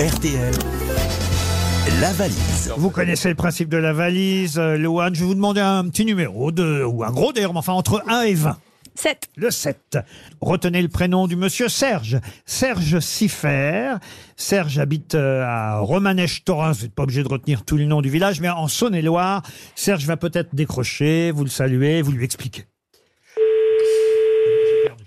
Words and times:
RTL, 0.00 0.52
la 2.00 2.12
valise. 2.14 2.72
Vous 2.76 2.90
connaissez 2.90 3.28
le 3.28 3.36
principe 3.36 3.68
de 3.68 3.76
la 3.76 3.92
valise, 3.92 4.58
euh, 4.58 4.76
Loane. 4.76 5.14
Je 5.14 5.20
vais 5.20 5.26
vous 5.26 5.36
demander 5.36 5.60
un 5.60 5.88
petit 5.88 6.04
numéro, 6.04 6.50
de, 6.50 6.82
ou 6.82 7.04
un 7.04 7.12
gros 7.12 7.32
d'ailleurs, 7.32 7.52
mais 7.52 7.60
enfin 7.60 7.74
entre 7.74 8.02
1 8.08 8.22
et 8.22 8.34
20. 8.34 8.58
7. 8.96 9.28
Le 9.36 9.52
7. 9.52 9.98
Retenez 10.40 10.82
le 10.82 10.88
prénom 10.88 11.28
du 11.28 11.36
monsieur 11.36 11.68
Serge. 11.68 12.18
Serge 12.44 12.98
Siffer. 12.98 13.94
Serge 14.36 14.80
habite 14.80 15.14
euh, 15.14 15.44
à 15.46 15.78
Romanèche-Torin. 15.78 16.72
Vous 16.72 16.82
n'êtes 16.82 16.94
pas 16.94 17.04
obligé 17.04 17.22
de 17.22 17.28
retenir 17.28 17.64
tout 17.64 17.76
le 17.76 17.84
nom 17.84 18.02
du 18.02 18.10
village, 18.10 18.40
mais 18.40 18.50
en 18.50 18.66
Saône-et-Loire. 18.66 19.44
Serge 19.76 20.06
va 20.06 20.16
peut-être 20.16 20.56
décrocher, 20.56 21.30
vous 21.30 21.44
le 21.44 21.50
saluez, 21.50 22.02
vous 22.02 22.10
lui 22.10 22.24
expliquez. 22.24 22.64
J'ai 23.36 24.88
perdu. 24.88 25.04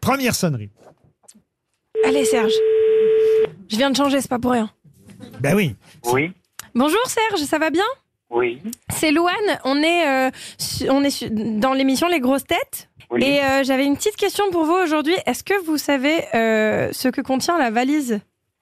Première 0.00 0.34
sonnerie. 0.34 0.70
Allez 2.06 2.24
Serge. 2.24 2.54
Je 3.68 3.76
viens 3.76 3.90
de 3.90 3.96
changer, 3.96 4.20
c'est 4.20 4.28
pas 4.30 4.38
pour 4.38 4.52
rien. 4.52 4.70
Ben 5.40 5.54
oui. 5.54 5.76
Oui, 6.12 6.32
Bonjour 6.74 7.00
Serge, 7.06 7.40
ça 7.42 7.58
va 7.58 7.70
bien? 7.70 7.84
Oui, 8.30 8.62
C'est 8.88 9.10
Louane, 9.12 9.34
on 9.64 9.76
est, 9.82 10.08
euh, 10.08 10.30
su- 10.58 10.88
on 10.88 11.02
est 11.04 11.10
su- 11.10 11.28
dans 11.30 11.74
l'émission 11.74 12.08
Les 12.08 12.18
Grosses 12.18 12.44
Têtes. 12.44 12.88
oui. 13.10 13.22
Et 13.22 13.40
euh, 13.44 13.62
j'avais 13.62 13.84
une 13.84 13.94
petite 13.96 14.16
question 14.16 14.44
pour 14.50 14.64
vous 14.64 14.72
aujourd'hui. 14.72 15.14
Est-ce 15.26 15.44
que 15.44 15.62
vous 15.66 15.76
savez 15.76 16.24
euh, 16.34 16.88
ce 16.92 17.08
que 17.08 17.20
contient 17.20 17.58
la 17.58 17.70
valise? 17.70 18.20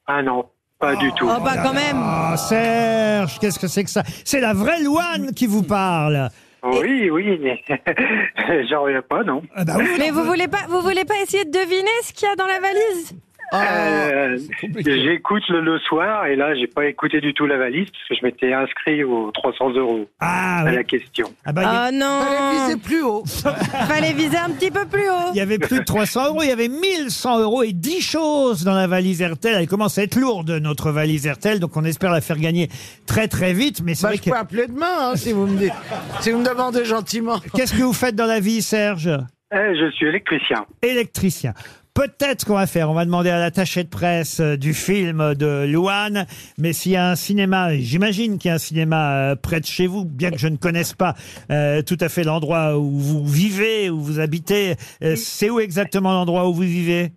Ah 0.08 0.22
non, 0.22 0.46
pas 0.80 0.96
du 0.96 1.12
tout. 1.12 1.24
Oh 1.30 1.40
bah 1.40 1.54
quand 1.62 1.72
même 1.72 1.96
Ah, 2.02 2.34
Serge, 2.36 3.38
qu'est-ce 3.38 3.60
que 3.60 3.68
c'est 3.68 3.84
que 3.84 3.90
ça? 3.90 4.02
C'est 4.24 4.40
la 4.40 4.54
vraie 4.54 4.80
Loane 4.82 5.32
qui 5.34 5.46
vous 5.46 5.62
parle. 5.62 6.30
Oui, 6.64 7.08
oui, 7.08 7.38
mais 7.40 7.62
j'en 8.68 8.82
reviens 8.82 9.02
pas, 9.02 9.22
non. 9.22 9.40
Ah 9.54 9.64
bah 9.64 9.74
oui. 9.78 9.86
Mais 10.00 10.10
vous 10.10 10.24
voulez 10.24 10.48
pas, 10.48 10.66
vous 10.68 10.80
voulez 10.82 11.04
pas 11.04 11.14
essayer 11.22 11.44
de 11.44 11.50
deviner 11.52 11.88
ce 12.02 12.12
qu'il 12.12 12.28
y 12.28 12.30
a 12.30 12.34
dans 12.34 12.46
la 12.46 12.58
valise? 12.58 13.12
Euh, 13.52 14.38
J'écoute 14.86 15.42
le, 15.48 15.60
le 15.60 15.78
soir 15.80 16.26
et 16.26 16.36
là, 16.36 16.54
j'ai 16.54 16.66
pas 16.66 16.86
écouté 16.86 17.20
du 17.20 17.34
tout 17.34 17.46
la 17.46 17.56
valise 17.56 17.86
parce 17.90 18.08
que 18.08 18.14
je 18.14 18.24
m'étais 18.24 18.52
inscrit 18.52 19.02
aux 19.04 19.30
300 19.32 19.70
euros 19.70 20.06
Ah, 20.20 20.60
à 20.60 20.64
oui. 20.66 20.74
la 20.76 20.84
question. 20.84 21.32
Ah 21.44 21.52
bah, 21.52 21.62
il 21.62 21.68
Ah 21.68 21.90
non 21.92 22.78
plus 22.78 23.02
haut. 23.02 23.24
Fallait 23.88 24.12
viser 24.12 24.36
un 24.36 24.50
petit 24.50 24.70
peu 24.70 24.86
plus 24.86 25.08
haut 25.08 25.30
Il 25.32 25.36
y 25.38 25.40
avait 25.40 25.58
plus 25.58 25.80
de 25.80 25.84
300 25.84 26.26
euros, 26.28 26.42
il 26.42 26.48
y 26.48 26.52
avait 26.52 26.68
1100 26.68 27.40
euros 27.40 27.62
et 27.62 27.72
10 27.72 28.00
choses 28.00 28.64
dans 28.64 28.74
la 28.74 28.86
valise 28.86 29.22
RTL. 29.22 29.56
Elle 29.58 29.66
commence 29.68 29.98
à 29.98 30.02
être 30.04 30.16
lourde, 30.16 30.50
notre 30.62 30.90
valise 30.92 31.26
RTL, 31.26 31.58
donc 31.60 31.76
on 31.76 31.84
espère 31.84 32.12
la 32.12 32.20
faire 32.20 32.38
gagner 32.38 32.68
très 33.06 33.26
très 33.28 33.52
vite. 33.52 33.82
Mais 33.84 33.94
c'est 33.94 34.02
Bah, 34.04 34.08
vrai 34.10 34.16
je 34.18 34.22
que... 34.22 34.30
peux 34.30 34.36
appeler 34.36 34.66
demain 34.68 35.10
hein, 35.12 35.16
si 35.16 35.32
vous 35.32 35.46
me 35.46 35.56
dites, 35.58 35.72
si 36.20 36.30
vous 36.30 36.38
me 36.38 36.44
demandez 36.48 36.84
gentiment. 36.84 37.40
Qu'est-ce 37.54 37.74
que 37.76 37.82
vous 37.82 37.92
faites 37.92 38.14
dans 38.14 38.26
la 38.26 38.40
vie, 38.40 38.62
Serge? 38.62 39.10
Eh, 39.52 39.74
je 39.76 39.90
suis 39.90 40.06
électricien. 40.06 40.64
Électricien. 40.80 41.54
Peut-être 42.00 42.46
qu'on 42.46 42.54
va 42.54 42.66
faire, 42.66 42.88
on 42.88 42.94
va 42.94 43.04
demander 43.04 43.28
à 43.28 43.38
l'attaché 43.38 43.84
de 43.84 43.88
presse 43.90 44.40
euh, 44.40 44.56
du 44.56 44.72
film 44.72 45.34
de 45.34 45.66
Louane, 45.70 46.26
mais 46.56 46.72
s'il 46.72 46.92
y 46.92 46.96
a 46.96 47.10
un 47.10 47.14
cinéma, 47.14 47.74
et 47.74 47.82
j'imagine 47.82 48.38
qu'il 48.38 48.48
y 48.48 48.52
a 48.52 48.54
un 48.54 48.58
cinéma 48.58 49.12
euh, 49.12 49.36
près 49.36 49.60
de 49.60 49.66
chez 49.66 49.86
vous, 49.86 50.06
bien 50.06 50.30
que 50.30 50.38
je 50.38 50.48
ne 50.48 50.56
connaisse 50.56 50.94
pas 50.94 51.14
euh, 51.50 51.82
tout 51.82 51.98
à 52.00 52.08
fait 52.08 52.24
l'endroit 52.24 52.78
où 52.78 52.98
vous 52.98 53.26
vivez, 53.26 53.90
où 53.90 54.00
vous 54.00 54.18
habitez, 54.18 54.76
euh, 55.04 55.14
c'est 55.14 55.50
où 55.50 55.60
exactement 55.60 56.14
l'endroit 56.14 56.48
où 56.48 56.54
vous 56.54 56.62
vivez? 56.62 57.12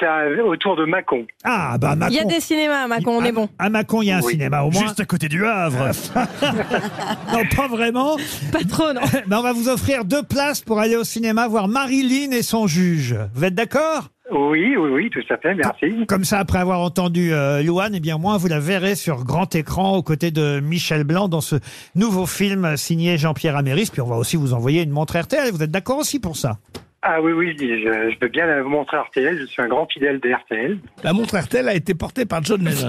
C'est 0.00 0.06
à- 0.06 0.44
autour 0.44 0.76
de 0.76 0.84
Mâcon. 0.84 1.26
Ah, 1.44 1.76
bah 1.78 1.94
Macon. 1.94 2.12
Il 2.12 2.16
y 2.16 2.20
a 2.20 2.24
des 2.24 2.40
cinémas 2.40 2.84
à 2.84 2.88
Macon, 2.88 3.12
on 3.18 3.24
est 3.24 3.32
bon. 3.32 3.48
À 3.58 3.70
Macon, 3.70 4.02
il 4.02 4.06
y 4.06 4.10
a 4.10 4.16
un 4.18 4.22
Oui. 4.22 4.32
cinéma 4.32 4.62
au 4.62 4.70
moins. 4.70 4.82
Juste 4.82 5.00
à 5.00 5.04
côté 5.04 5.28
du 5.28 5.46
Havre. 5.46 5.90
Non, 7.32 7.40
pas 7.56 7.68
vraiment. 7.68 8.16
Pas 8.52 8.64
trop, 8.68 8.92
non 8.92 9.00
Mais 9.26 9.36
on 9.36 9.42
va 9.42 9.52
vous 9.52 9.68
offrir 9.68 10.04
deux 10.04 10.22
places 10.22 10.60
pour 10.60 10.78
aller 10.80 10.96
au 10.96 11.04
cinéma 11.04 11.46
voir 11.48 11.68
Marilyn 11.68 12.30
et 12.32 12.42
son 12.42 12.66
juge. 12.66 13.16
Vous 13.34 13.44
êtes 13.44 13.54
d'accord? 13.54 14.08
Oui, 14.30 14.76
oui, 14.76 14.90
oui, 14.92 15.10
tout 15.10 15.20
à 15.32 15.38
fait, 15.38 15.54
merci. 15.54 16.04
Comme 16.06 16.24
ça, 16.24 16.38
après 16.38 16.58
avoir 16.58 16.80
entendu 16.80 17.32
euh, 17.32 17.62
Louane, 17.62 17.94
eh 17.94 18.00
bien, 18.00 18.16
au 18.16 18.18
moins, 18.18 18.36
vous 18.36 18.48
la 18.48 18.60
verrez 18.60 18.94
sur 18.94 19.24
grand 19.24 19.54
écran 19.54 19.96
aux 19.96 20.02
côtés 20.02 20.30
de 20.30 20.60
Michel 20.60 21.04
Blanc 21.04 21.28
dans 21.28 21.40
ce 21.40 21.56
nouveau 21.94 22.26
film 22.26 22.76
signé 22.76 23.16
Jean-Pierre 23.16 23.56
Améris. 23.56 23.88
Puis 23.90 24.02
on 24.02 24.06
va 24.06 24.16
aussi 24.16 24.36
vous 24.36 24.52
envoyer 24.52 24.82
une 24.82 24.90
montre 24.90 25.18
RTL. 25.18 25.50
Vous 25.52 25.62
êtes 25.62 25.70
d'accord 25.70 25.98
aussi 25.98 26.18
pour 26.20 26.36
ça? 26.36 26.58
Ah 27.00 27.22
oui, 27.22 27.30
oui, 27.30 27.54
je, 27.56 27.64
je 27.66 28.16
veux 28.20 28.28
bien 28.28 28.44
la 28.46 28.62
montrer 28.64 28.96
RTL. 28.96 29.38
Je 29.40 29.46
suis 29.46 29.62
un 29.62 29.68
grand 29.68 29.86
fidèle 29.86 30.18
de 30.18 30.30
RTL. 30.32 30.78
La 31.04 31.12
montre 31.12 31.38
RTL 31.38 31.68
a 31.68 31.74
été 31.74 31.94
portée 31.94 32.26
par 32.26 32.42
John 32.42 32.64
Lennon. 32.64 32.88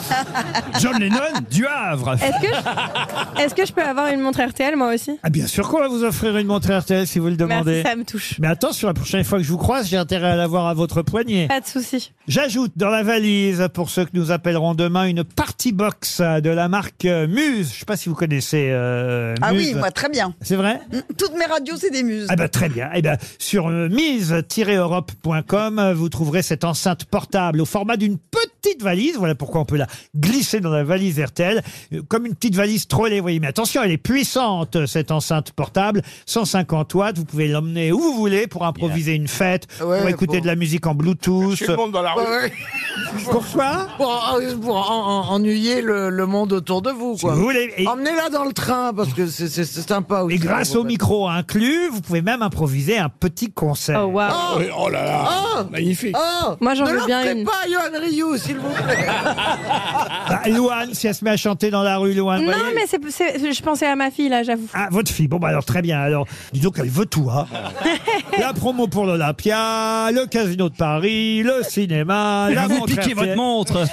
John 0.80 0.98
Lennon 1.00 1.16
du 1.50 1.66
Havre. 1.66 2.14
Est-ce 2.22 2.40
que, 2.42 2.54
je... 2.54 3.42
Est-ce 3.42 3.54
que 3.54 3.64
je 3.64 3.72
peux 3.72 3.82
avoir 3.82 4.08
une 4.12 4.20
montre 4.20 4.42
RTL 4.42 4.76
moi 4.76 4.92
aussi? 4.94 5.18
Ah, 5.22 5.30
bien 5.30 5.46
sûr 5.46 5.68
qu'on 5.70 5.78
va 5.80 5.88
vous 5.88 6.04
offrir 6.04 6.36
une 6.36 6.48
montre 6.48 6.70
RTL 6.70 7.06
si 7.06 7.18
vous 7.18 7.28
le 7.28 7.36
demandez. 7.36 7.82
Merci, 7.82 7.88
ça 7.88 7.96
me 7.96 8.04
touche. 8.04 8.34
Mais 8.40 8.48
attention, 8.48 8.88
la 8.88 8.94
prochaine 8.94 9.24
fois 9.24 9.38
que 9.38 9.44
je 9.44 9.50
vous 9.50 9.58
croise, 9.58 9.88
j'ai 9.88 9.96
intérêt 9.96 10.32
à 10.32 10.36
l'avoir 10.36 10.66
à 10.66 10.74
votre 10.74 11.00
poignet. 11.00 11.48
Pas 11.48 11.60
de 11.60 11.66
souci. 11.66 12.12
J'ajoute 12.28 12.72
dans 12.76 12.90
la 12.90 13.02
valise, 13.02 13.68
pour 13.72 13.88
ceux 13.88 14.04
que 14.04 14.10
nous 14.12 14.32
appellerons 14.32 14.74
demain, 14.74 15.06
une 15.06 15.24
party 15.24 15.72
box 15.72 16.20
de 16.20 16.50
la 16.50 16.68
marque 16.68 17.06
euh, 17.06 17.26
Muse. 17.26 17.72
Je 17.72 17.78
sais 17.80 17.84
pas 17.86 17.96
si 17.96 18.10
vous 18.10 18.14
connaissez 18.14 18.68
euh, 18.70 19.34
Ah 19.40 19.52
oui, 19.54 19.72
moi 19.74 19.90
très 19.90 20.10
bien. 20.10 20.34
C'est 20.42 20.56
vrai? 20.56 20.80
Mm, 20.92 20.98
Toutes 21.16 21.36
mes 21.38 21.46
radios, 21.46 21.76
c'est 21.76 21.90
des 21.90 22.02
muses. 22.02 22.26
Ah 22.28 22.36
ben 22.36 22.48
très 22.48 22.68
bien. 22.68 22.90
Eh 22.94 23.00
ben 23.00 23.16
sur 23.38 23.68
euh, 23.68 23.88
mise-europe.com, 23.88 25.92
vous 25.94 26.08
trouverez 26.08 26.42
cette 26.42 26.64
enceinte 26.64 27.04
portable 27.04 27.60
au 27.60 27.64
format 27.64 27.96
d'une 27.96 28.18
petite 28.18 28.82
valise. 28.82 29.16
Voilà 29.16 29.34
pourquoi 29.34 29.60
on 29.60 29.64
peut 29.64 29.76
la 29.76 29.86
glisser 30.16 30.60
dans 30.60 30.70
la 30.70 30.84
valise 30.84 31.20
RTL, 31.20 31.62
euh, 31.92 32.02
comme 32.08 32.26
une 32.26 32.34
petite 32.34 32.54
valise 32.54 32.86
trolley. 32.86 33.16
Vous 33.16 33.22
voyez, 33.22 33.40
mais 33.40 33.46
attention, 33.48 33.82
elle 33.82 33.90
est 33.92 33.96
puissante 33.98 34.86
cette 34.86 35.10
enceinte 35.10 35.52
portable, 35.52 36.02
150 36.26 36.94
watts. 36.94 37.18
Vous 37.18 37.24
pouvez 37.24 37.48
l'emmener 37.48 37.92
où 37.92 37.98
vous 38.00 38.14
voulez 38.14 38.46
pour 38.46 38.64
improviser 38.66 39.14
une 39.14 39.28
fête, 39.28 39.66
Ouais, 39.82 40.00
pour 40.00 40.08
écouter 40.08 40.36
bon. 40.38 40.42
de 40.42 40.46
la 40.46 40.56
musique 40.56 40.86
en 40.86 40.94
Bluetooth. 40.94 41.56
Tout 41.58 41.64
le 41.70 41.76
monde 41.76 41.92
dans 41.92 42.02
la 42.02 42.12
rue. 42.14 42.52
Pourquoi 43.24 43.88
Pour, 43.96 44.36
euh, 44.40 44.56
pour 44.56 44.90
en- 44.90 45.28
en- 45.28 45.34
ennuyer 45.34 45.82
le, 45.82 46.10
le 46.10 46.26
monde 46.26 46.52
autour 46.52 46.82
de 46.82 46.90
vous, 46.90 47.14
Si 47.16 47.22
quoi. 47.24 47.34
vous 47.34 47.42
voulez. 47.42 47.72
Et- 47.76 47.86
Emmenez-la 47.86 48.28
dans 48.30 48.44
le 48.44 48.52
train 48.52 48.92
parce 48.94 49.12
que 49.12 49.26
c'est 49.26 49.48
c'est- 49.48 49.64
c'est 49.64 49.86
sympa 49.88 50.22
aussi. 50.22 50.36
Et 50.36 50.38
grâce 50.38 50.74
au 50.76 50.84
micro 50.84 51.28
inclus, 51.28 51.88
vous 51.90 52.00
pouvez 52.00 52.22
même 52.22 52.42
improviser 52.42 52.98
un 52.98 53.08
petit 53.20 53.52
concert. 53.52 54.00
Oh. 54.04 54.18
Oh, 54.18 54.56
Oui, 54.58 54.64
Oh 54.76 54.88
là 54.88 55.04
là. 55.04 55.28
oh, 55.30 55.64
Magnifique. 55.70 56.16
oh, 56.18 56.54
Moi, 56.60 56.74
j'en 56.74 56.84
ne 56.84 56.90
veux 56.90 56.96
leur 56.96 57.06
bien 57.06 57.22
faites 57.22 57.36
une. 57.38 57.44
pas, 57.44 57.66
Johan 57.70 58.00
Rioux, 58.00 58.36
s'il 58.38 58.56
vous 58.56 58.68
plaît. 58.70 59.06
Bah, 59.06 60.42
Louane, 60.48 60.94
si 60.94 61.06
elle 61.06 61.14
se 61.14 61.24
met 61.24 61.30
à 61.30 61.36
chanter 61.36 61.70
dans 61.70 61.82
la 61.82 61.98
rue, 61.98 62.14
Louane. 62.14 62.44
Non, 62.44 62.52
voyez 62.52 62.74
mais 62.74 62.86
c'est, 62.86 63.00
c'est- 63.10 63.52
je 63.52 63.62
pensais 63.62 63.86
à 63.86 63.94
ma 63.96 64.10
fille 64.10 64.28
là, 64.28 64.42
j'avoue. 64.42 64.66
Ah, 64.74 64.88
votre 64.90 65.10
fille. 65.12 65.28
Bon, 65.28 65.38
bah 65.38 65.48
alors 65.48 65.64
très 65.64 65.82
bien. 65.82 66.00
Alors, 66.00 66.26
dis 66.52 66.60
donc, 66.60 66.78
elle 66.78 66.88
veut 66.88 67.06
tout. 67.06 67.28
Hein. 67.30 67.46
la 68.38 68.52
promo 68.52 68.86
pour 68.88 69.04
l'Olympia, 69.06 70.10
le 70.12 70.26
Casino 70.26 70.68
de 70.68 70.74
Paris, 70.76 71.42
le 71.42 71.62
cinéma, 71.62 72.48
la 72.50 72.66
vous 72.66 72.74
montre 72.78 72.86
piquez 72.86 73.12
RTL. 73.12 73.16
votre 73.16 73.36
montre. 73.36 73.84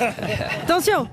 Attention 0.63 1.07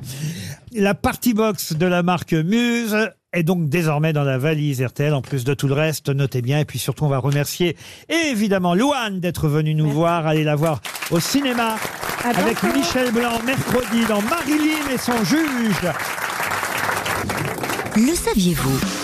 La 0.73 0.95
party 0.95 1.35
box 1.35 1.73
de 1.75 1.87
la 1.87 2.03
marque 2.03 2.33
Muse 2.33 2.97
est 3.35 3.43
donc 3.43 3.69
désormais 3.69 4.13
dans 4.13 4.25
la 4.25 4.39
valise 4.39 4.83
RTL, 4.83 5.13
en 5.13 5.23
plus 5.23 5.45
de 5.45 5.55
tout 5.55 5.69
le 5.69 5.75
reste. 5.75 6.09
Notez 6.09 6.43
bien. 6.43 6.61
Et 6.61 6.65
puis 6.65 6.79
surtout, 6.79 7.05
on 7.05 7.09
va 7.09 7.19
remercier 7.19 7.77
évidemment 8.09 8.75
Louane 8.75 9.21
d'être 9.21 9.49
venue 9.49 9.75
nous 9.75 9.91
voir. 9.91 10.27
Allez 10.27 10.45
la 10.45 10.57
voir 10.57 10.81
au 11.11 11.21
cinéma 11.21 11.77
À 12.25 12.29
avec 12.29 12.61
bientôt. 12.61 12.79
Michel 12.79 13.13
Blanc 13.13 13.41
mercredi 13.45 14.05
dans 14.09 14.23
Marilyn 14.23 14.91
et 14.93 14.99
son 14.99 15.25
juge. 15.25 15.93
Le 17.97 18.15
saviez-vous? 18.15 19.04